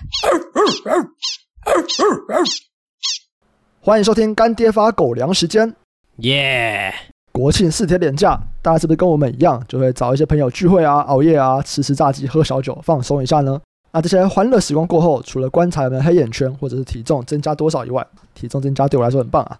[3.82, 5.74] 欢迎收听干爹发狗粮时间，
[6.16, 6.92] 耶！
[7.32, 13.60] 国庆四天连假，大家是不是跟我们一样，就会找一些朋友聚会啊、熬夜啊、吃吃炸鸡、喝小酒，放松一下呢？
[13.92, 19.58] 那这些欢乐时光过后，除了观察有没有黑眼圈或者是体重增加多少以外，体重增加对我来说很棒啊！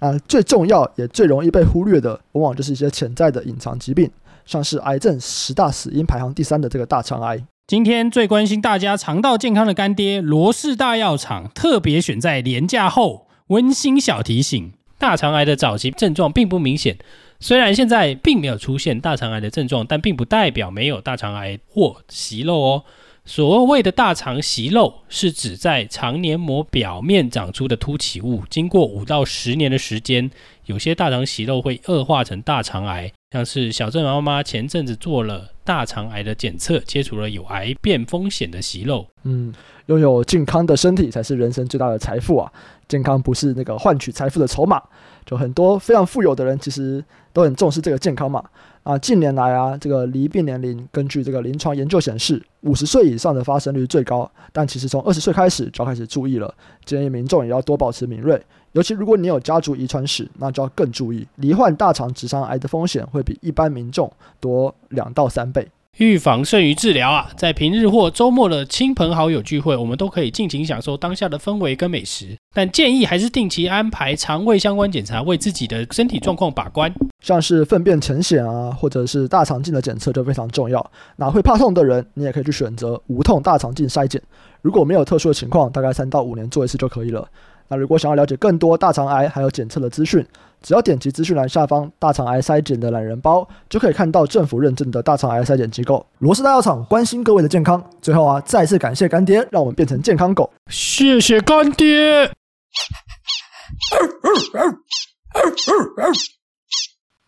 [0.10, 4.10] 啊，最重要也最容易被忽略的，往往就是一些潜在的隐藏疾病，
[4.44, 7.42] 像是癌症十大死因排行第三的这个大肠癌。
[7.66, 16.96] 今天最关心大家肠道健康的干爹罗氏大药厂，特别选在连假后温馨小提醒：大肠癌的早期症状并不明显。
[17.40, 22.84] 虽然现在并没有出现大肠癌的症状，但并不代表没有大肠癌或息肉哦。
[23.24, 30.30] 所谓的大肠息肉，是指在肠黏膜表面长出的凸起物，经过五到十年的时间，
[30.66, 33.12] 有些大肠息肉会恶化成大肠癌。
[33.36, 39.06] 像是小镇妈妈前阵子做了大肠癌的检测，切除了有癌变风险的息肉。
[39.24, 39.52] 嗯，
[39.86, 42.50] 拥有健康的身体才是人生最大的财富啊！
[42.88, 44.82] 健康不是那个换取财富的筹码。
[45.26, 48.42] 就很多非常富有的人，其实都很重视这个健康嘛。
[48.84, 54.30] 啊，近年来啊，这个离病年龄根据这个临床研究显示，五十岁以上的发生率最高。
[54.52, 56.54] 但其实从二十岁开始就要开始注意了，
[56.86, 58.40] 建议民众也要多保持敏锐。
[58.76, 65.66] 尤其如果你有家族遗传史，那就要更注意，罹患大肠直肠癌的风险会比一般民众多两到三倍。
[65.96, 67.30] 预防胜于治疗啊！
[67.38, 72.36] 在平日或周末的亲朋好友聚会，我们都可以尽情享受当下的氛围跟美食。
[72.52, 76.92] 但建议还是定期安排肠胃相关检查，为自己的身体状况把关。
[77.22, 80.90] 像是粪便潜血啊，或者是大肠镜的检测就非常重要。
[81.16, 84.20] 那会怕痛的人，你也可以去选择无痛大肠镜筛检。
[84.60, 87.26] 如果没有特殊的情况，大概三到五年做一次就可以了。
[87.68, 90.24] 那如果想要了解更多大肠癌还有检测的资讯，
[90.62, 97.82] 只要点击资讯栏下方大肠癌筛检的懒人包，就可以看到政府认证的大肠癌筛检机构罗氏大药厂，关心各位的健康。
[98.00, 100.48] 最后啊，再次感谢干爹，让我们变成健康狗。
[100.68, 102.30] 谢谢干爹。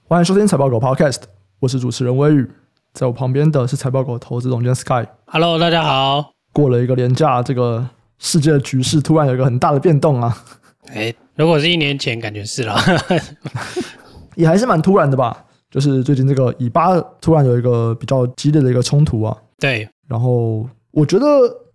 [0.07, 1.23] 欢迎收听财报狗 Podcast，
[1.59, 2.49] 我是主持人威宇，
[2.93, 5.05] 在我旁边的是财报狗投资总监 Sky。
[5.27, 6.31] Hello，大家好。
[6.53, 7.89] 过了一个年假，这个。
[8.19, 10.37] 世界的局势突然有一个很大的变动啊！
[10.93, 12.75] 哎，如果是一年前，感觉是了，
[14.34, 15.45] 也还是蛮突然的吧？
[15.71, 19.37] 就是最近这个以巴突然有一个比较激烈的一个冲突啊。
[19.59, 21.27] 对，然后我觉得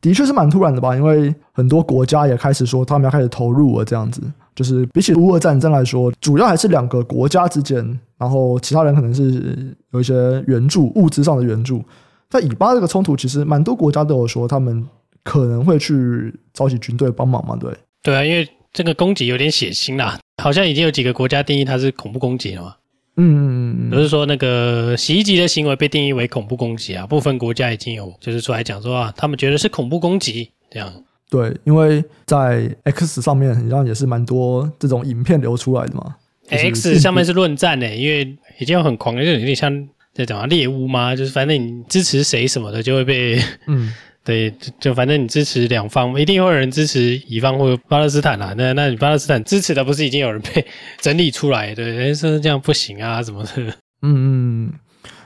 [0.02, 4.22] 的确是蛮突然的吧，因为很多国家也开始说他们要开始投入了，这样子。
[4.56, 11.84] 就是比起乌俄战争来说，主要还是两个国家之间，然后其他人可能是有一些援助，物资上的援助。
[12.30, 14.88] 在以巴这个冲突，其实蛮多国家都有说他们。
[15.24, 17.56] 可能会去召集军队帮忙嘛？
[17.56, 22.76] 对，对啊，因为这个攻击有点血腥啦，好像已经有几个国家定义它是恐怖攻击了嘛。
[23.16, 30.92] 嗯，不是说那个袭击的行为被定义为恐怖攻击啊，部分国家已经有就是出来讲说啊，他们觉得是恐怖攻击这样。
[31.30, 36.16] 对，因为在 X 上面好像也是蛮多这种影片流出来的嘛。
[36.50, 43.94] X 上面是论战诶，因为已经有很狂的，就有点像在讲猎巫嘛，就是反正你支持谁什么的就会被嗯。
[44.24, 48.54] 对，就反正你支持两方，一定会有人支持乙方或巴勒斯坦啦。
[48.56, 50.66] 那那你巴勒斯坦支持的不是已经有人被
[51.02, 51.76] 整理出来？
[51.76, 53.52] 对，人说这样不行啊，什么的。
[54.02, 54.74] 嗯嗯，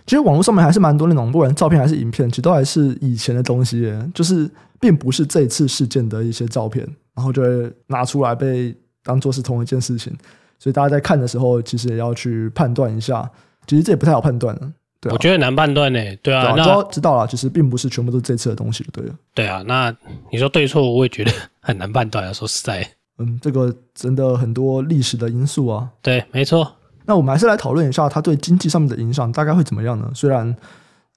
[0.06, 4.50] 其实网络上面还是蛮多那种，不管照片还是影片，其实都还是以前的东西，就是
[4.80, 6.84] 并不是这次事件的一些照片，
[7.16, 10.12] 然后就会拿出来被当做是同一件事情。
[10.58, 13.30] 所以大家在看的时候，其实也要去判断一下。
[13.68, 14.58] 其实这也不太好判断。
[15.00, 19.14] 对啊、我觉得难判断呢，对啊，对啊，那知道了，其实并不是全部都是这次的东西，对了。
[19.36, 19.96] 对啊，那
[20.32, 22.34] 你说对错，我也觉得很难判断啊。
[22.34, 22.88] 说实在，
[23.20, 25.88] 嗯，这个真的很多历史的因素啊。
[26.02, 26.76] 对，没错。
[27.06, 30.12] 那我们还是来讨论一下它对经济上面的影响大概会怎么样呢？
[30.16, 30.56] 虽然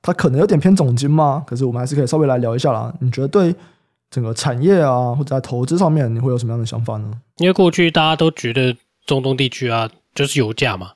[0.02, 2.92] 它可能有点偏总经嘛，可是我们还是可以稍微来聊一下啦。
[3.00, 3.54] 你觉得对
[4.10, 7.10] 整个产业啊，或者在投资上面，你会有什么样的想法呢？
[7.38, 8.76] 因为过去大家都觉得
[9.06, 10.92] 中东地区啊，就是油价嘛，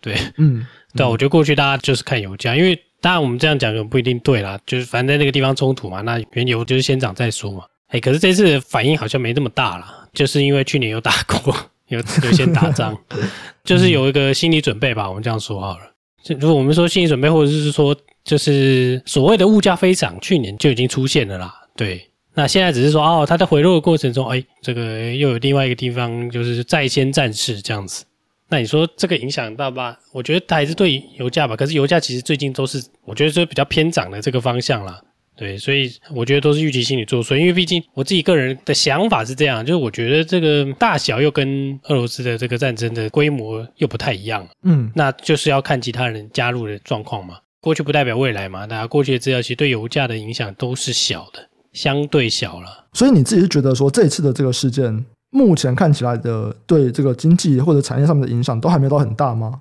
[0.00, 0.64] 对，嗯。
[0.96, 7.64] 对，我觉得过去大家就是看油价，因为当然我们这样讲不一定对啦，就是反正在那个地方冲突嘛，那原油就是先涨再说嘛。
[7.88, 11.56] 哎，可是这次反应好像没那么大啦，就是因为去年有打过，
[11.88, 12.98] 有有先打仗，
[13.64, 15.84] 就是有一个心理准备吧，我们这样说好了。
[16.22, 21.54] 就如果我们说心理准备，或者是说就是所谓的物价飞涨，去年就已经出现了啦。
[21.76, 28.04] 对，那现在只是说哦，它在回落的过程中，哎，这个又有另外一个地方就是在先战事这样子。
[28.48, 29.98] 那你说这个影响大吧？
[30.12, 31.54] 我觉得它还是对油价吧。
[31.54, 35.00] 可是油价其实最近都是，我觉得是比较偏涨的这个方向啦。
[35.36, 37.36] 对，所以我觉得都是预期心理作祟。
[37.36, 44.48] 因为毕竟我自己个人的想法是这样，就是我觉得这个大小又跟俄罗斯的这个战争的规模又不太一样。
[44.64, 47.38] 嗯，那就是要看其他人加入的状况嘛。
[47.60, 48.66] 过去不代表未来嘛。
[48.66, 51.48] 大家过去的资料其实对油价的影响都是小的。
[51.72, 52.88] 相对小了。
[52.94, 59.52] 所以你自己是觉得说，这一次的这个事件，目前看起来的对这个经济或者产业上面的影响都还没有到很大吗？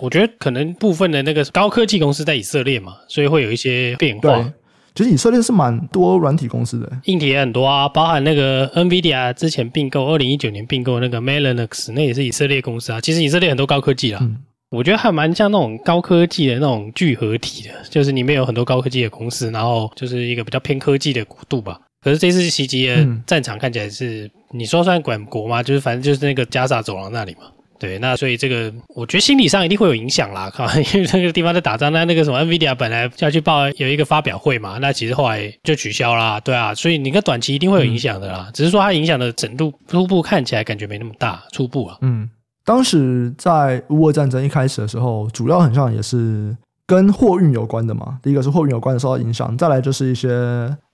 [0.00, 4.52] 我觉得可能部分的那个高科技公司在以色列嘛，所以会有一些变化。
[4.94, 13.00] 其实以色列是蛮多软体公司的，硬体也很多啊，包含那个 NVIDIA 之前并购，二零一九年并购那个 Mellanox，那也是以色列公司啊。
[13.00, 14.38] 其实以色列很多高科技啦，嗯、
[14.70, 21.78] 我觉得还蛮像那种高科技的那种聚合体的，就是里面有很多高科技的公司，然后就是一个比较偏科技的国度吧。
[22.02, 25.62] 可是这次袭击的战场看起来是，嗯、你说算管国吗？
[25.62, 27.42] 就是反正就是那个加沙走廊那里嘛。
[27.78, 30.64] 对，那所以这个我觉得心理上一定会有影响啦，靠，
[30.94, 41.98] 因为那个地方在打仗，那那个什么 NVIDIA 本来要去报有一个发表会嘛，那其实后来就取消啦，对啊，所以你个短期一定会有影响的啦，嗯、只是说它影响的程度初步看起来感觉没那么大，初步啊。
[42.00, 42.26] 嗯，
[42.64, 46.56] 当时在乌俄战争一开始的时候，主要很像也是
[46.86, 50.30] 跟货运有关的嘛，第一个是货运有关的受到影响，再来就是一些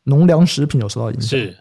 [0.06, 1.38] 农粮食品有受到影响。
[1.38, 1.56] 是。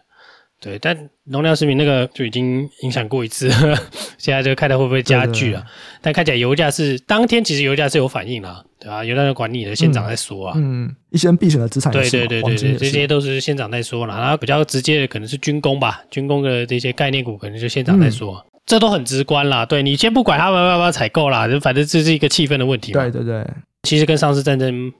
[0.62, 3.50] 对，但农粮食品那个就已经影响过一次
[4.16, 5.60] 现在就看它会不会加剧啊？
[5.60, 14.20] 对对对，但看起来油价是当天其实油价是有反应啦，对啊，有那个管理的县长在说啊，嗯，嗯，一些避险的资产，对对对对对，这些都是县长在说啦。
[14.20, 19.66] 然后比较直接的可能是军工吧，军工的这些概念股可能就县长在说，嗯、这都很直观啦。
[19.66, 23.02] 对，你先不管他们要不要采购啦，就反正这是一个气氛的问题嘛。
[23.02, 23.44] 对对对，
[23.82, 24.92] 其实跟上次战争。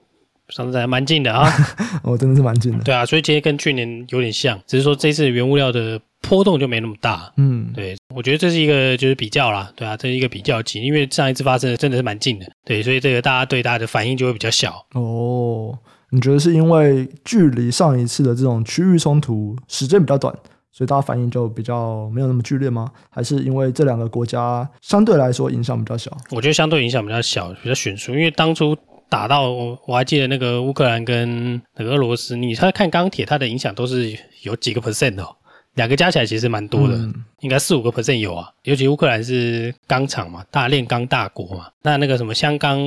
[0.53, 1.51] 上次还蛮近的啊，
[2.05, 2.85] 哦，真的是蛮近的。
[2.85, 7.33] 对啊，所以今天跟去年有点像，只是说这次原物料的波动就没那么大。
[7.37, 14.85] 嗯，对，我觉得这是一个就是比较啦，对啊，这是一个比较级，因为上一次发生的真的是蛮近的，对，所以这个大家对大家的反应就会比较小。
[14.93, 15.77] 哦，
[16.11, 20.33] 你觉得是因为距离上一次的这种区域冲突时间比较短，
[20.71, 22.91] 所以大家反应就比较没有那么剧烈吗？
[23.11, 26.15] 还是因为这两个国家相对来说影响比较小？
[26.31, 28.77] 我觉得相对影响比较小，比较悬殊，因为当初。
[29.13, 35.37] 打到我我还记得那个乌克兰跟那个俄罗斯，你看钢铁，它的影响都是有几个 percent 哦，
[35.75, 38.49] 两个加起来其实蛮多的，嗯、应该四五个 percent 有啊。
[38.63, 42.81] 尤其乌克兰是钢厂嘛，大炼钢大国嘛，那那个什么香钢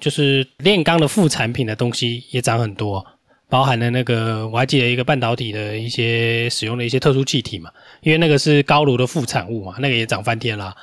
[0.00, 3.04] 就是炼钢的副产品的东西也涨很多，
[3.50, 10.74] 包含了那个我还记得一个半导体的一些使用的一些特殊气体嘛，因为那个是高炉的副产物嘛，那个也涨翻天啦。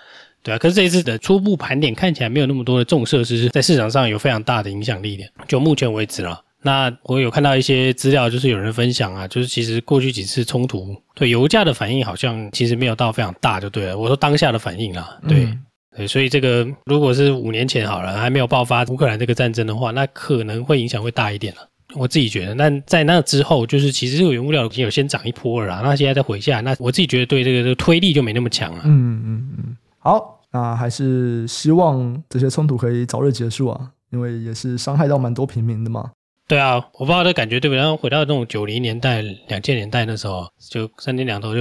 [0.46, 6.40] 对啊，可是这一次的初步盘点看起来没有那么多的重设施在市场上有非常大的影响力的，就目前为止了。
[6.62, 13.98] 那我有看到一些资料，就是有人分享啊，就是其实过去几次冲突对油价的反应好像其实没有到非常大，就对了。
[13.98, 15.64] 我说当下的反应啦，对、嗯、
[15.98, 21.62] 对，所以这个如果是五年前好了，还没有爆发乌克兰这个战争的话，那可能会影响会大一点了。
[21.94, 28.82] 我自己觉得，那在那之后，就是其实这个原物料已经有先涨一波了，那现在再回下，那我自己觉得对这个这个推力就没那么强了。
[28.86, 30.35] 嗯嗯嗯，好。
[30.56, 36.12] 那还是希望这些冲突可以早日结束啊，因为也是伤害到蛮多平民的嘛。
[36.48, 37.78] 对啊，我不知道的感觉对不对？
[37.78, 41.60] 然后回到那种九零年代、两千年代那时候，就三天两头就，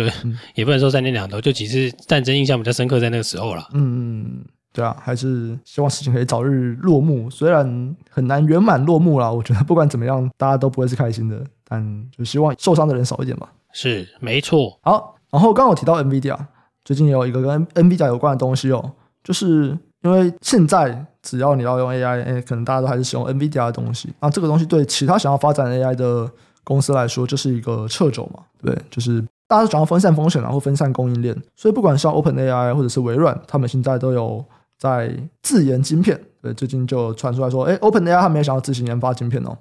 [0.54, 3.68] 也不能说三天两头，就几次战争印象比较深刻在那个时候了。
[3.72, 3.80] 嗯
[4.22, 9.28] 嗯，对啊，还是希望事情可以早日落幕，虽然很难圆满落幕啦。
[9.28, 13.50] 我觉得不管怎么样，大家都不会是开心的，但就希望受伤的人少一点吧。
[13.72, 14.78] 是，没错。
[14.82, 16.38] 好，然后刚刚我提到 NVIDIA。
[16.84, 18.92] 最近也有一个跟 NVIDIA 有关的东西哦，
[19.22, 24.12] 就是因为现在只要你要用 AI，哎，可能大家都还是使用 N V 加的东西。
[24.20, 26.30] 那这个东西对其他想要发展 AI 的
[26.62, 31.34] 公司来说，就是一个掣肘嘛，对，就是大家都想要分散风险，然后分散供应链。
[31.56, 34.44] 所以不管是 OpenAI 或者是微软，他们现在都有
[34.78, 36.20] 在自研晶片。
[36.42, 39.56] 对，最近就传出来说，哎，OpenAI 他们也想要自行研发晶片哦，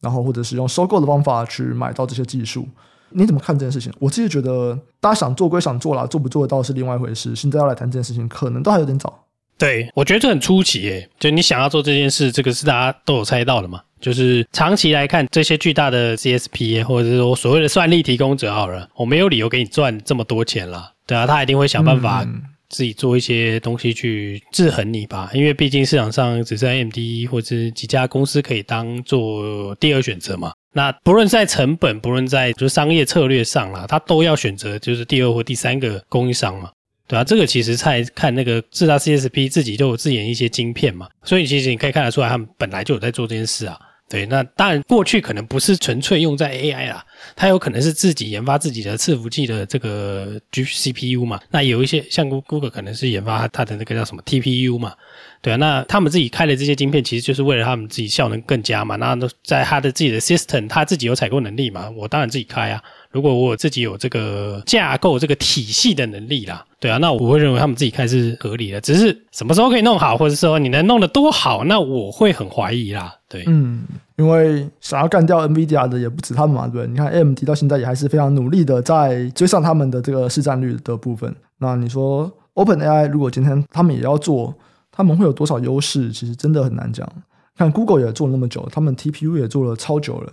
[0.00, 2.66] 然后或者是用收购的方法去买到这些技术。
[3.14, 3.92] 你怎么看这件事情？
[3.98, 7.34] 我自己觉得，大家想做归想做啦，做不做得到是另外一回事。
[7.36, 9.24] 现在要来谈这件事情，可能都还有点早。
[9.58, 13.80] 对，我觉得这很出奇诶，就你想要做这件事，这个是大家都有猜到的嘛。
[14.00, 20.92] 就是长期来看，这些巨大的 CSP 或者是说所谓的算力提供者好了，我没有理由给你赚这么多钱啦。
[21.06, 22.26] 对啊，他一定会想办法
[22.68, 25.30] 自己做一些东西去制衡你吧。
[25.32, 26.96] 因为毕竟市场上只剩 AMD
[27.30, 30.52] 或者是几家公司可以当做第二选择嘛。
[30.72, 36.70] 那不论在成本，不论在就是商业策略上啦，他都要选择就是第二或第三个供应商嘛，
[37.06, 43.78] 对啊，这个其实在看那个自大 CSP 自己就有自研一些晶片嘛，所以其实你可以看得出来，他们本来就有在做这件事啊。
[44.12, 47.02] 对，那当然过去可能不是纯粹用在 AI 啦，
[47.34, 51.40] 它有可能是自己研发自己的伺服器的这个 G C P U 嘛。
[51.50, 54.92] 那有一些像 Google 可能是研发它的那个叫什么 TPU 嘛。
[55.40, 58.96] 对啊，那他们自己开的这些晶片，其实就是为了他们自己效能更佳嘛。
[58.96, 61.88] 那都在他的自己的 system，他自己有采购能力嘛。
[61.88, 62.82] 我当然自己开啊。
[63.12, 68.80] 如果我自己有这个架构、这个体系的能力啦，对啊，那我会认为他们自己开是合理的。
[68.80, 73.14] 只是什么时候可以弄好，或者说你能弄得多好，那我会很怀疑啦。
[73.28, 73.84] 对，嗯，
[74.16, 76.88] 因为想要干掉 NVIDIA 的也不止他们嘛，对不对？
[76.88, 81.32] 你看 AMD 到现在也还是非常努力的在追上他们的这个市占率的部分。
[81.58, 84.52] 那你说 OpenAI 如果今天他们也要做，
[84.90, 86.10] 他们会有多少优势？
[86.10, 87.08] 其实真的很难讲。
[87.56, 90.32] 看 Google 也做了那么久，他们 TPU 也做了超久了，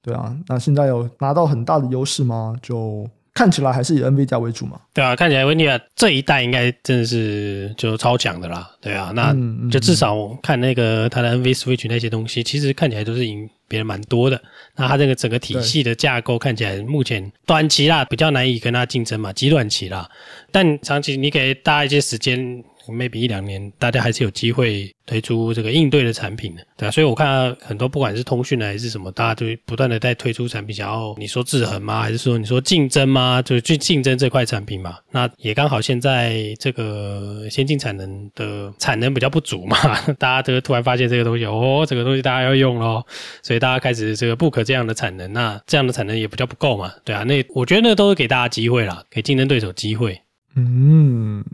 [0.00, 0.32] 对啊。
[0.46, 2.54] 那现在有拿到很大的优势吗？
[2.62, 3.04] 就
[3.38, 4.80] 看起来还是以 NVIDIA 为主嘛。
[4.92, 8.68] 对啊，看起来 NVIDIA 这一代应该真的是就超强的啦。
[8.80, 9.32] 对啊，那
[9.70, 14.42] 就至少看那个它的 NVSwitch 那些东西，其实看起来都是赢别人蛮多的。
[14.74, 20.10] 那它这个整个体系的架构看起来目前短期啦比较难以跟它竞争嘛，极短期啦。
[20.50, 22.64] 但长期你给大家一些时间。
[22.92, 32.02] Maybe 一两年，大家还是有机会推出这个应对的产品的，对啊，所以我看很多不管是通讯的还是什么，大家都不断的在推出产品，想要你说制衡吗？
[32.02, 33.40] 还是说你说竞争吗？
[33.42, 34.98] 就是去竞争这块产品嘛。
[35.10, 39.76] 那也刚好现在这个先进产能的产能比较不足嘛，
[40.18, 43.04] 大家都突然发现这个东西，哦，这个东西大家要用咯，
[43.42, 50.20] 所以大家开始这个 book 这样的产能，那这样的产能也比较不够嘛，对啊，那我觉得那都是给大家机会啦，给竞争对手机会。
[50.54, 51.44] 嗯。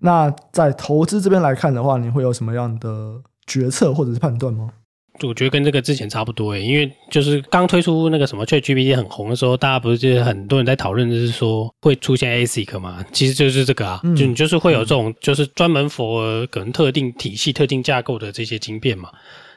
[0.00, 3.14] 那在投资这边来看的话，你会有什么样的
[3.46, 4.70] 决策或者是判断吗？
[5.22, 19.10] 我觉得跟这个之前差不多诶，因为就是刚推出那个什么 ChatGPT 很红的时候，大家不是就是很多人在讨论，就是说会出现 ASIC 嘛，其实就是这个啊，嗯、就你就是会有这种就是专门 for 可能特定体系、特定架构的这些晶片嘛，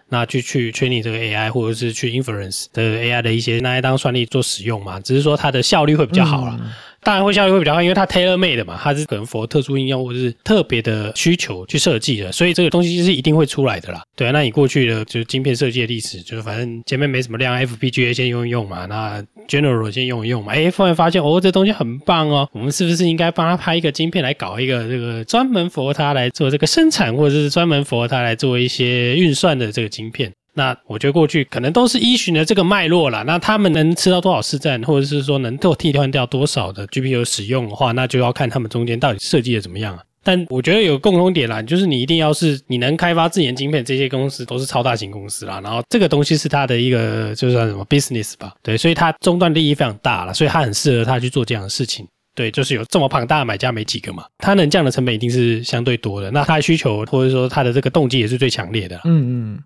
[0.09, 6.57] 那去去 training 这个 AI 或者是去 inference 的 AI 的一些拿来当算力做使用嘛，只是说它的效率会比较好啦。
[6.59, 6.69] 嗯
[7.03, 14.01] 当然会效率会比较高，因为它 tailor made 的嘛，它是可能 for 特殊应用或者是特别的需求去设计的，所以这个东西是一定会出来的啦。
[14.15, 30.31] 对啊，那你过去的就是晶片设计的历史，就是反正前面没什么量，FPGA 先用一用嘛，那 general 先用一用嘛，哎，突然发现哦，这东西很棒哦，我们是不是应该帮他拍一个晶片来搞一个这个专门 for 它来做这个生产，或者是专门 for 它来做一些运算的这个晶片？
[30.55, 33.23] 那我觉得过去可能都是依循的这个脉络啦。
[33.23, 40.03] 那他们能吃到多少市占，或者是说能够替换掉多少的 GPU 使用的话，那就要看他们中间到底设计的怎么样啊。
[40.25, 45.59] 但我觉得有共同点啦，就是你一定要是你能开发自研晶片，这些公司都是超大型公司啦。
[45.61, 52.07] 然后这个东西是它的一个就算什么 business 吧，对，所以它终端利益非常大了，所以它很适合它去做这样的事情。
[52.35, 56.31] 对，就是有这么庞大的买家没几个嘛，它能降的成本一定是相对多的。
[56.31, 59.01] 那它的需求或者说它的这个动机也是最强烈的。
[59.03, 59.59] 嗯嗯。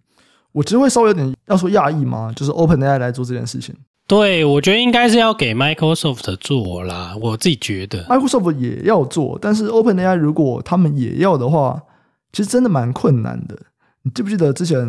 [0.57, 3.75] 我其实会稍微有点要说讶异嘛，就是 OpenAI 来做这件事情。
[4.07, 11.79] 对，我觉得应该是要给 Microsoft 做啦，我自己觉得 Microsoft 也要做，但是 OpenAI 如果他们也要的话，
[12.33, 13.55] 其实真的蛮困难的。
[14.01, 14.79] 你记不记得之前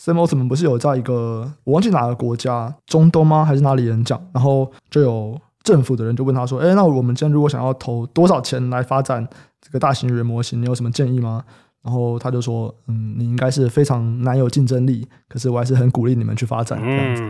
[0.00, 9.28] Sam Altman 不是有在一个我忘记哪个国家，中东吗还是哪里演讲，然后就有政府的人就问他说：“哎，那我们今天如果想要投多少钱来发展
[9.60, 11.44] 这个大型语言模型，你有什么建议吗？”
[11.82, 16.78] 然后他就说：“嗯，你应该是非常难有竞争力，可是我还是很鼓励你们去发展。
[16.80, 17.22] 这样子，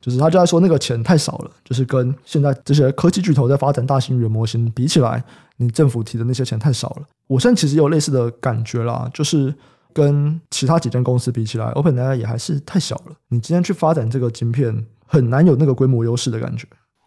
[0.00, 5.24] 就是他就在说那个钱太少了，就是跟现在这些科技巨头在发展大型语言模型比起来，
[5.56, 7.02] 你政府提的那些钱太少了。
[7.28, 9.54] 我现在其实有类似的感觉啦，就是
[9.92, 13.12] 跟其他几间公司比起来，OpenAI 也还是太小了。
[13.28, 16.66] 你今天去发展这个晶片，很难有那个规模优势的感觉。”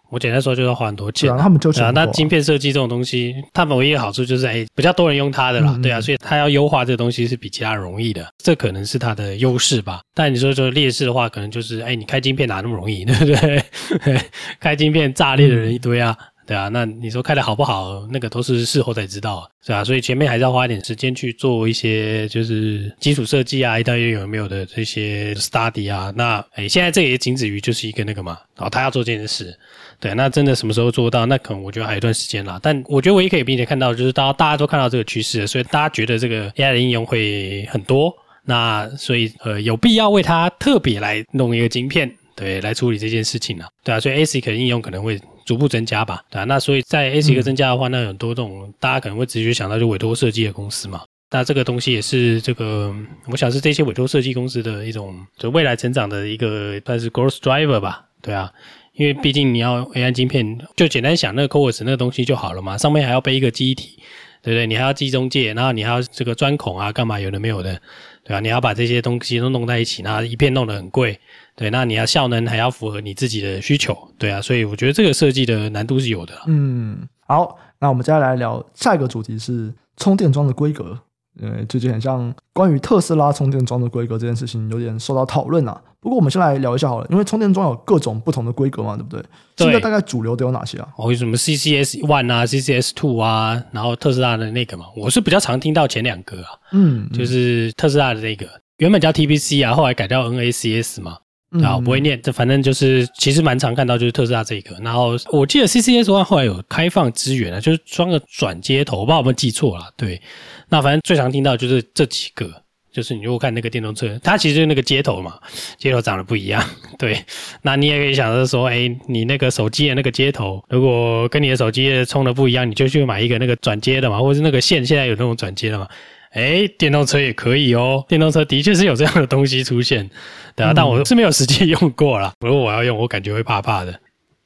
[0.10, 1.30] 我简单说，就要花很多钱。
[1.30, 5.78] 对啊，他们就啊，那晶片设计这种东西，他们唯一的好处就是，哎，比较多人用它的啦。
[5.82, 10.02] 对啊，所以它要优化这个东西是比其他容易的，这可能是它的优势吧。
[10.14, 13.64] 但你说说劣势的话，可能就是，哎，你开晶片哪那么容易，对不对？
[14.60, 16.70] 开晶片炸裂的人一堆啊，对啊。
[16.70, 19.84] 那你说开的好不好，那个都是事后才知道，是吧？
[19.84, 26.12] 所以前面还是要花一点时间去做一些，就是基础设计啊，一大堆有没有的这些 study 啊。
[26.16, 29.56] 那哎，现在这也仅止于就是一个那个嘛，然后他要做这件事。
[30.00, 31.26] 对，那真的什么时候做到？
[31.26, 32.60] 那可能我觉得还有一段时间啦。
[32.64, 38.14] 但我觉得唯一可以并且看到，就是大家大家都看到这个趋势，所以大家觉得这个 AI 的应用会很多。
[38.46, 43.66] 那所以呃，有必要为它特别来弄一个晶片，对，来处理这件事情了。
[43.84, 46.24] 对啊，所以 ASIC 的应用可能会逐步增加吧。
[46.30, 51.02] 对啊，那所以在 ASIC 增加的话，那很多这种大家可能会直接想到就委托设计的公司嘛。
[51.32, 58.06] 那这个东西也是这个，我想是这些委托设计公司的一种就未来成长的一个算是 growth driver 吧。
[58.22, 58.54] 对啊。
[58.94, 64.00] 因为毕竟你要 AI 晶片，就简单想那个 CoWoS 那个东西就好了嘛，上面还要背一个记忆体，
[64.42, 64.66] 对不对？
[64.66, 67.80] 你还要记中介，然后你还要这个钻孔啊，干嘛有的没有的，
[68.24, 68.40] 对吧？
[68.40, 71.20] 你要把这些东西都弄在一起，然后一片弄得很贵，
[71.58, 76.34] 对，那你要效能还要符合你自己的需求，对啊，所以我觉得这个设计的难度是有的。
[76.46, 80.98] 嗯，好，那我们接下来聊下一个主题是充电桩的规格。
[81.42, 85.80] 呃，最近很像关于特斯拉充电桩的规格这件事情有点受到讨论啊。
[86.00, 89.22] 不过我们先来聊一下好了，因为充电桩有各种不同的规格嘛，对不对？
[89.56, 89.66] 对。
[89.66, 90.88] 现在大概主流都有哪些啊？
[90.96, 96.50] 哦，有什么 CCS One 啊，CCS Two 啊，然后特斯拉的那个嘛，我是比较常听到前两个啊。
[96.72, 98.48] 嗯，就是特斯拉的那个
[98.78, 101.18] 原本叫 TBC 啊，后来改叫 NACS 嘛。
[101.64, 104.76] 啊，不会念，这反正就是其实蛮常看到，就是特斯拉这一个。
[104.82, 109.86] 然后我记得 CCS One 后来有开放资源啊，就是装个转接头，我不知道有没有记错了。
[109.96, 110.22] 对，
[110.68, 112.52] 那反正最常听到就是这几个，
[112.92, 115.40] 就是你如果看那个电动车，它其实就那个接头嘛，
[115.78, 116.62] 接头长得不一样。
[117.00, 117.24] 对，
[117.62, 125.88] 那你也可以想着说，哎，你那个手机的那个接头，如果跟你的手机充的不一样，你就去买一个那个转接的嘛，或者是那个线现在有那种转接的嘛。
[126.32, 130.10] 哎，电动车也可以哦，电动车的确是有这样的东西出现，
[130.56, 132.32] 对啊，但我是没有实际用过啦。
[132.42, 134.00] 如果我要用，我感觉会怕怕的。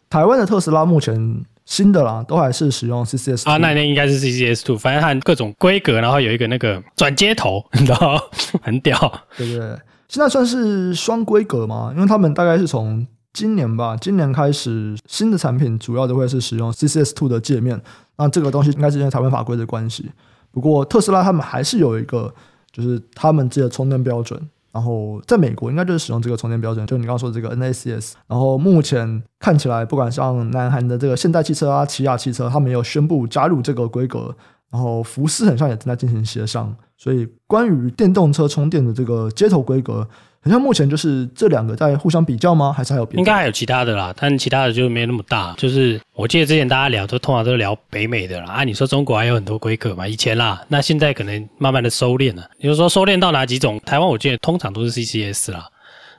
[0.09, 8.21] 台湾的特斯拉目前新的啦，都还是使用 CCS 啊，那那应该是 CCS Two，反正它各种规格，然后有一个那个转接头， 你知道，
[8.61, 8.97] 很屌，
[9.37, 9.77] 对不对？
[10.07, 17.81] 现在算是双规格嘛，因为他们大概是从今年吧，今年开始新的产品主要都会是使用 CCS Two 的界面，
[18.17, 20.09] 那这个东西应该是因为台湾法规的关系。
[20.51, 22.33] 不过特斯拉他们还是有一个，
[22.71, 24.39] 就是他们自己的充电标准。
[24.71, 28.13] 然后在美国应该就是使用这个充电标准，就你刚刚说的这个 NACS。
[28.27, 34.33] 然后目前看起来，不管像南韩的这个现代汽车啊、起亚汽车，他们有宣布加入这个规格。
[34.69, 36.73] 然后福斯很像也正在进行协商。
[36.95, 40.07] 所以关于电动车充电的这个接头规格。
[40.43, 42.73] 好像目前就是这两个在互相比较吗？
[42.75, 43.19] 还是还有别的？
[43.19, 45.53] 应该还有其他的啦，但其他的就没那么大。
[45.57, 48.47] 就是我记得之前大家聊都通常都聊北美的啦。
[48.51, 50.07] 啊，你说中国还有很多规格嘛？
[50.07, 52.49] 以前啦，那现在可能慢慢的收敛了。
[52.59, 53.79] 比如说收敛到哪几种？
[53.85, 55.67] 台湾我记得通常都是 CCS 啦。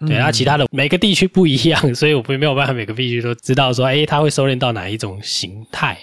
[0.06, 5.98] 对，那其他的每个地区不一样，所以我不没有办法每个地区都知道说，哎，它会收敛到哪一种形态。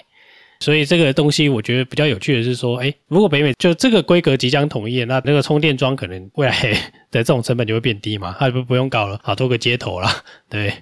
[0.60, 6.54] 所以这个东西我觉得比较有趣的是说，哎，如果北美就这个规格即将统一，那那个充电桩可能未来
[7.10, 10.08] 的这种成本就会变低嘛，它不不用搞了好多个接头了，
[10.48, 10.72] 对。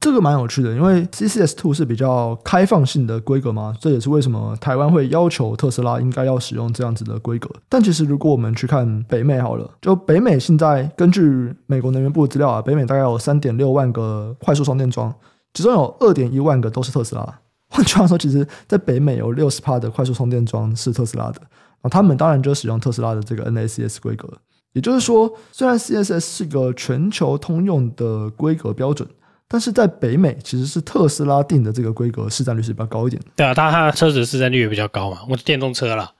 [0.00, 7.50] 这个蛮有趣的，因为 CCS Two 是比较开放性的规格嘛，这也是为什么台湾会要求特斯拉应该要使用这样子的规格。
[7.68, 15.14] 但其实如果我们去看北美好了，就北美现在根据美国能源部的资料啊，北美大概有三点六万个快速充电桩，
[15.52, 17.38] 其中有二点一万个都是特斯拉。
[17.70, 21.40] 换句话说，其实在北美有六十帕的快速充电桩是特斯拉的，
[21.80, 24.28] 啊，他们当然就使用特斯拉的这个 NACS 规格。
[24.72, 29.08] 也就是说，虽然 CSS 是个全球通用的规格标准，
[29.48, 33.20] 但是在北美其实是特斯拉定的这个规格市占率是比较高一点。
[33.34, 36.12] 对啊，它它车子市占率也比较高嘛，我的电动车啦。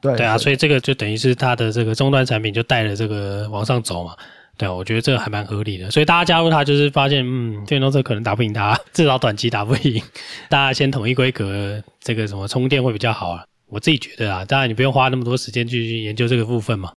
[0.00, 4.14] 对对啊，所以这个就等于是它的这个终端产品就带着这个往上走嘛。
[4.58, 10.02] 对啊，我觉得这个还蛮合理的，所以大家加入它，就是发现，嗯，电动车可能打不赢它， 至少短期打不赢。
[10.50, 13.44] 大家先统一规格，这个什么充电会比较好啊？
[13.68, 16.90] 我自己觉得啊，当然你不用花那么多时间去研究这个部分嘛。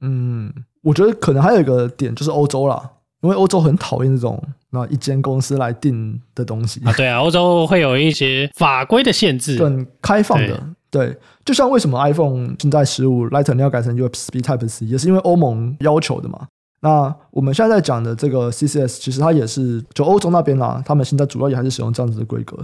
[0.00, 0.50] 嗯，
[0.82, 6.92] 我觉得可能还有一个点就是欧洲啦，因为欧洲很讨厌这种那一间公司来定的东西啊。
[6.94, 10.74] 对啊，欧洲会有一些法规的限制，很开放的。
[10.90, 16.46] 对，对，就像为什么 iPhone 现在十五 Lightning 要改成 USB Type C，也是因为欧盟要求的嘛。
[16.82, 22.58] 那我们现在在讲的这个 CCS，其实它也是就欧洲那边啦，他们现在主要也还是使用这样子的规格。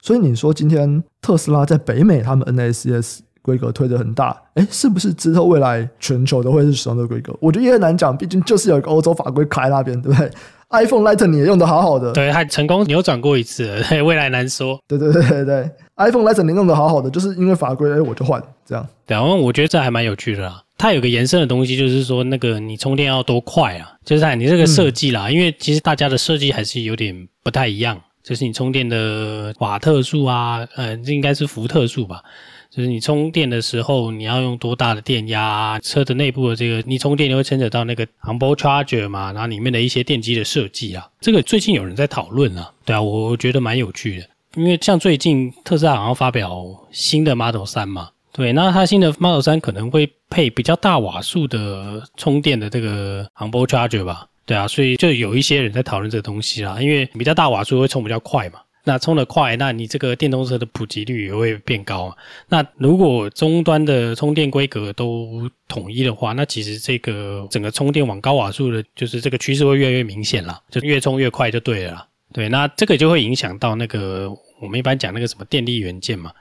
[0.00, 7.34] 所以你说今天特斯拉在北美他们 NACS 规格推得很大，哎，是不是之后未来全球都会是使用这个规格？
[7.40, 10.30] 我觉得也很难讲，毕竟就是有一个欧洲法规卡在那边，对不对
[10.70, 14.78] ？iPhone Lightning 你也用的好好的，对，还成功扭转过一次了， 未来难说。
[14.86, 18.86] 对对对对对，iPhone Lightning 你用的好好的，就是因为法规，哎，我就换这样。
[19.06, 20.61] 然后我觉得这还蛮有趣的啦。
[20.82, 23.92] 它有个延伸的东西，就是说那个你充电要多快啊？
[24.04, 28.02] 就是看你这个设计啦，因为其实大家的设计还是有点不太一样。
[28.20, 32.20] 就是你充电的瓦特数啊，呃，这应该是伏特数吧？
[32.68, 35.78] 就是你充电的时候你要用多大的电压啊？
[35.78, 42.68] 车的内部的这个你充电你会牵扯到那个 onboard charger 嘛，然后里面的一些电机的设计啊，这个最近有人在讨论啊。
[42.84, 48.08] 对啊，我觉得蛮有趣的，因为像最近特斯拉好像发表新的 Model 3嘛。
[48.32, 54.26] 对，那它新的 Model 3可能会配比较大瓦数的充电的这个 onboard charger 吧？
[54.46, 56.80] 对啊，所以就有一些人在讨论这个东西啦。
[56.80, 62.14] 因为比较大瓦数会充比较快嘛，那充得快，那你这个电动车的普及率也会变高嘛。
[62.48, 72.08] 那如果终端的充电规格都统一的话，那其实这个整个充电往高瓦数的，就是这个趋势会越来越明显啦，就越充越快就对了啦。
[72.32, 74.28] 对，那这个就会影响到那个
[74.60, 76.32] 我们一般讲那个什么电力元件嘛。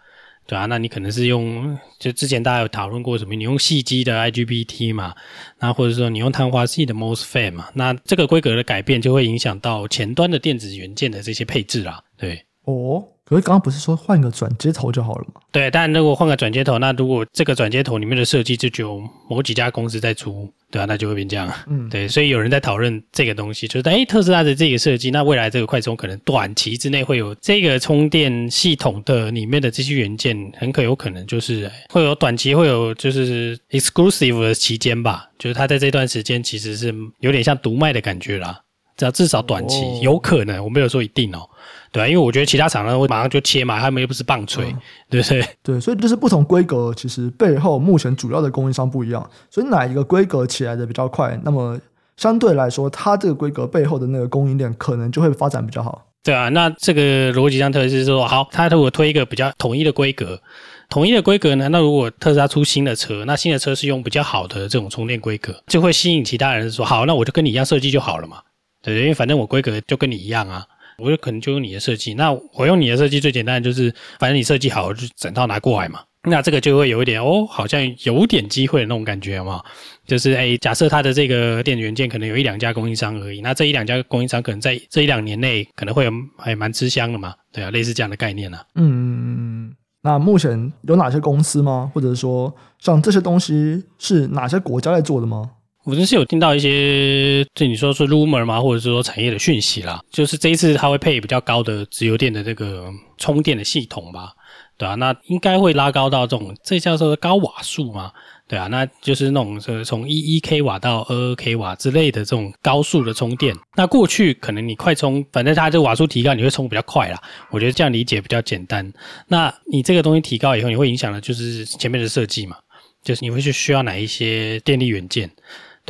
[0.47, 5.15] 对啊，那你可能是用，就之前大家有讨论过什么，你用细基的 IGBT 嘛，
[5.59, 12.45] 那或者说你用碳化系的 MOSFET 嘛，那这个规格的改变就会影响到前端的电子元件的这些配置啦，对。
[12.65, 13.03] 哦。
[13.31, 15.39] 可是刚刚不是说换个转接头就好了吗？
[15.53, 21.49] 对，但如果换个转接头，那如果这个转接头里面的设计就只有某几家公司在出，对啊，那就会变这样。
[21.67, 38.59] 嗯，对，所以有人在讨论这个东西，就是哎，特斯拉的这个设计，那未来这个快充可能短期之内会有这个充电系统的里面的这些元件，很可有可能就是会有短期会有就是 exclusive 的期间吧，就是它在这段时间其实是有点像独卖的感觉啦。
[38.97, 41.49] 只要至少短期、哦、有可能，我没有说一定哦。
[41.91, 44.77] 对啊，因为我觉得其他厂商会马上就切嘛，他们又不是棒槌，嗯、
[45.09, 45.45] 对不对？
[45.61, 51.77] 对，所以就是不同规格，其实背后目前主要的供应商不一样，所以哪一个规格起来的比较快，那么
[52.15, 56.07] 相对来说，它这个规格背后的那个供应链可能就会发展比较好。
[56.23, 60.39] 对啊，那这个逻辑上特别是说，好，他如果推一个比较统一的规格，
[60.87, 68.37] 统一的规格呢，那如果特斯拉出新的车，那新的车是用比较好的这种充电规格，就会吸引其他人说，好，那我就跟你一样设计就好了嘛，
[68.83, 70.65] 对，因为反正我规格就跟你一样啊。
[71.01, 76.01] 我就可能就用你的设计，那我用你的设计最简单就是，反正你设计好就整套拿过来嘛。
[76.29, 79.59] 那这个就会有一点哦，好像有点机会的那种感觉嘛。
[80.05, 87.33] 就是哎，假设它的这个电子元件可能有一两家供应商而已，那这一两家供应商可能在这一两年内可能会有还蛮吃香的嘛。
[87.51, 88.63] 对啊，类似这样的概念啊。
[88.75, 91.91] 嗯，那目前有哪些公司吗？
[91.91, 95.49] 或者说像这些东西是哪些国家在做的吗？
[95.83, 104.31] 我真是有听到一些，就你说是 rumor 吗，或者是说产业的讯息啦，就是这一次它会配比较高的直流电的这个充电的系统吧，
[104.77, 108.11] 对啊，那应该会拉高到这种，这叫做高瓦数嘛，
[108.47, 113.55] 对啊，那就是那种是从一一 k 瓦到二二 k 瓦之类的这种高速的充电。
[113.75, 117.19] 那过去可能你快充，反正它这个瓦数提高，你会充比较快啦。
[117.49, 118.93] 我觉得这样理解比较简单。
[119.27, 122.55] 那你这个东西提高以后，你会影响的就是前面的设计嘛，
[123.03, 125.27] 就是你会去需要哪一些电力元件。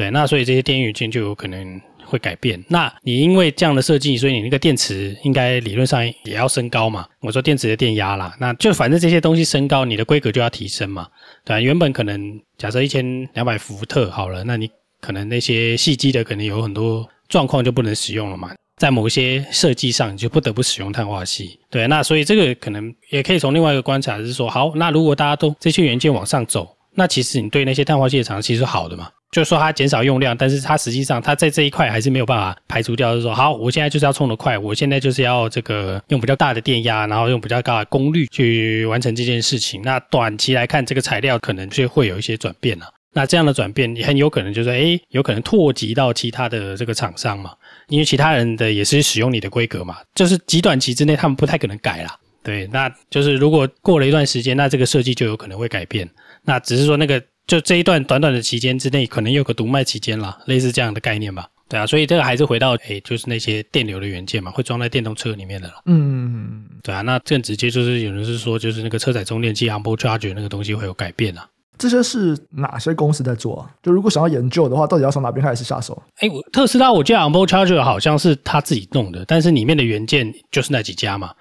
[0.02, 2.60] 对，那所以这些电元件就有可能会改变。
[2.68, 7.06] 那你因为这样的设计，所以你那个电池应该理论上也要升高嘛？
[7.20, 11.08] 我说电池的电压啦，那就反正这些东西升高，你的规格就要提升嘛。
[11.46, 14.68] 对，原本可能假设一千两百伏特好了，那你
[15.00, 18.50] 可能那些细机的可能有很多状况就不能使用了嘛。
[18.78, 21.48] 在某些设计上，你就不得不使用碳化矽。
[21.70, 29.08] 对，那所以这个可能也可以从另外一个观察就是说，好，那如果大家都这些元件往上走，那其实你对那些碳化矽的厂其实是好的嘛。
[29.32, 33.12] 就是说它减少用量，但是它实际上它在这一块还是没有办法排除掉。
[33.14, 39.82] 就是说，好，我现在就是要充得快，我现在就是要这个用比较大的电压，然后用比较高的功率去完成这件事情。
[39.84, 42.86] 那短期来看，这个材料可能就会有一些转变了。
[43.14, 47.54] 那这样的转变也很有可能就是，诶，有可能拓及到其他的这个厂商嘛，
[47.88, 52.18] 因为其他人的也是使用你的规格嘛，就是极短期之内他们不太可能改啦。
[52.44, 56.10] 对，那就是如果过了一段时间，那这个设计就有可能会改变。
[56.44, 57.22] 那只是说那个。
[57.52, 61.50] 就这一段短短的期间之内，可能有个独卖期间啦，类似这样的概念吧。
[61.68, 65.74] 对啊，所以这个还是回到，诶，就是那些电流的元件嘛，会装在电动车里面的啦。
[65.86, 71.46] 嗯，对啊，那更直接就是有人是说，就是那个车载充电器 onboard charger 那个东西会有改变啊。
[71.78, 73.70] 这些是哪些公司在做啊？
[73.84, 76.02] 就如果想要研究的话，到底要从哪边开始下手？
[76.22, 81.34] 诶，我特斯拉，我记得 onboard charger 好像是他自己弄的，但是里面的元件就是那几家嘛。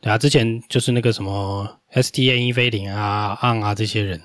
[0.00, 1.66] 对啊，之前就是那个什么
[2.02, 4.20] ST N 英飞凌啊、昂啊这些人，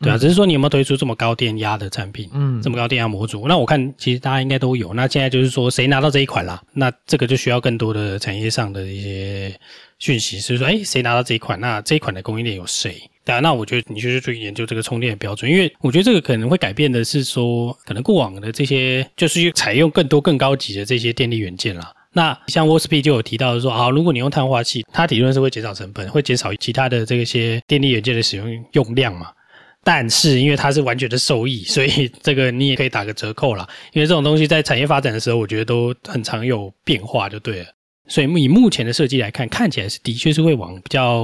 [0.00, 3.46] 对啊，只是说你有没有推出这么高电压的产品，嗯，这么高电压模组？
[3.48, 4.94] 那我看其实大家应该都有。
[4.94, 6.62] 那现在就是说谁拿到这一款啦？
[6.72, 9.52] 那这个就需要更多的产业上的一些
[9.98, 11.58] 讯息，是说，哎，谁拿到这一款？
[11.60, 13.02] 那这一款的供应链有谁？
[13.24, 21.92] 对啊，那我觉得你就是去研究这个充电的标准，因为我觉得这个可能会改变的是说，可能过往的这些就是采用更多更高级的这些电力元件啦。
[22.16, 29.26] 那像 Wolfspeed 就有提到说啊，如果你用碳化器，它理论是会减少成本，会减少其他的这些电力元件的使用用量嘛。
[29.84, 33.68] 但是因为它是完全的受益，所以 这个你也可以打个折扣啦。
[33.92, 37.66] 因为这种东西在产业发展的时候，我觉得都很常有变化，就对了。
[38.08, 41.22] 所以以目前的设计来看，看起来是的确是会往比较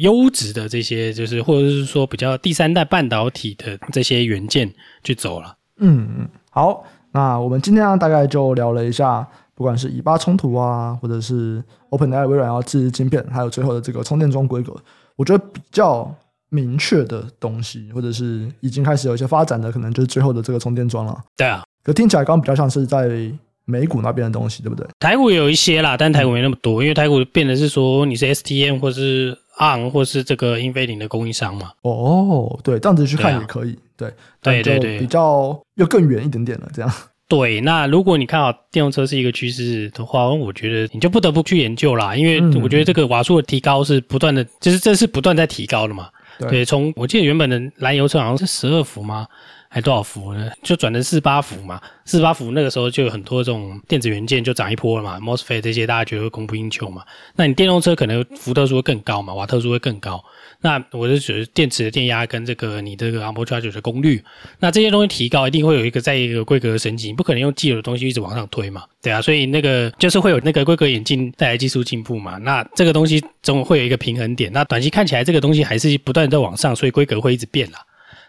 [0.00, 4.70] 优质的这些，就是或者是说比较第三代半导体的这些元件
[5.02, 5.56] 去走了。
[5.78, 9.26] 嗯嗯，好，那我们今天呢，大概就聊了一下。
[9.60, 14.74] 不管是以巴冲突啊，或者是 OpenAI 微软要自制晶片，还有最后的这个充电桩规格，
[15.16, 16.10] 我觉得比较
[16.48, 21.22] 明确的东西，或者是已经开始有一些发展的，可能就是最后的这个充电桩了。
[21.36, 23.30] 对啊，可听起来刚刚比较像是在
[23.66, 24.86] 美股那边的东西，对不对？
[24.98, 31.70] 台股有一些啦，但台股没那么多，因为台股变的是说你是 STM 或是 ARM 或是这个英飞凌的供应商嘛。
[31.82, 33.78] 哦，对，这样子去看也可以。
[33.94, 36.90] 对，对对对，比较又更远一点点了，这样。
[37.30, 46.08] 对，那如果你看好电动车是一个趋势的话，我觉得你就不得不去研究啦，因为我觉得这个瓦数的提高是不断的，就是这是不断在提高的嘛。
[46.40, 49.28] 对，对，从我记得原本的燃油车好像是十二伏吗？
[49.72, 50.50] 还多少伏呢？
[50.64, 57.04] 就转成四八伏嘛，四八伏那个时候就有很多这种电子元件就涨一波了嘛，MOSFET 这些大家觉得供不应求嘛。
[57.36, 60.20] 那你电动车可能伏特数会更高嘛，瓦特数会更高。
[60.60, 64.20] 那我就觉得电池的电压跟这个你这个 onboard charger 的功率，
[64.58, 72.36] 那这些东西提高，一定会有一个在一个规格的升级，你不可能用既有的东西一直往上推嘛，对啊，所以那个就是会有那个规格演进带来技术进步嘛。
[72.38, 74.52] 那这个东西总会有一个平衡点。
[74.52, 77.78] 那短期看起来这个东西还是不断在往上，所以规格会一直变啦。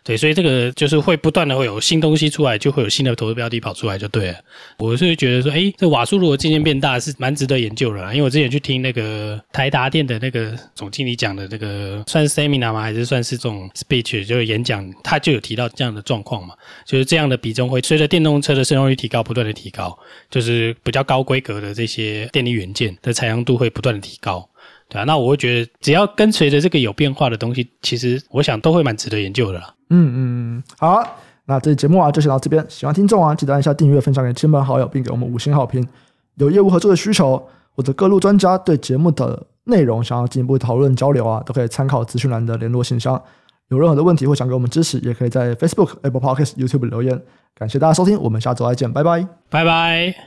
[0.03, 4.37] 对，所以这个就是会不断的会有新东西出来，就会有新的投资标的跑出来就对了。
[4.77, 8.11] 我是觉得说，哎，这瓦数如果渐渐变大，是蛮值得研究的啦。
[8.11, 12.81] 因为我之前去听那个台达电的那个总经理讲的那个，算是 seminar 吗？
[12.81, 19.95] 还是算是这种 speech，就是演讲，他就有提到这样的状况嘛，就是这样的比重会随着电动车的渗透率提高，不断的提高，
[20.31, 24.49] 就是比较高规格的这些电力元件的采用度会不断的提高。
[24.91, 29.73] 对啊，那我会觉得，只要跟随着这个有变化的东西，其实我想都会蛮值得研究的啦。
[29.89, 31.01] 嗯嗯，好，
[31.45, 32.65] 那这期节目啊就先到这边。
[32.67, 35.87] 喜欢听众啊，记得按下订阅、分享给亲朋好友，并给我们五星好评。
[36.35, 37.41] 有业务合作的需求，
[37.73, 43.21] 或者各路专家对节目的内容想要进一步讨论交流啊，都可以参考资讯栏的联络信箱。
[43.69, 47.17] 有任何的问题或想给我们支持，也可以在 Facebook、Apple Podcast、YouTube 留言。
[47.55, 50.13] 感谢大家收听，我们下周再见，拜拜，拜拜。